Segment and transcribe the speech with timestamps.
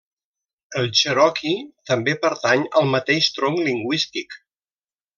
[0.79, 1.59] El cherokee
[1.91, 4.39] també pertany al mateix tronc lingüístic.